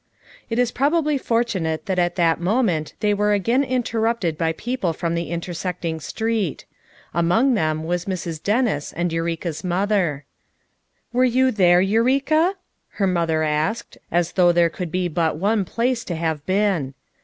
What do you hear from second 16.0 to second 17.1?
to have been.